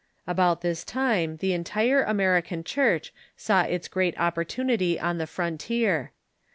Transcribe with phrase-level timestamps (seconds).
[0.25, 6.11] About this time the entire American Church saw its great opportunity on the frontier.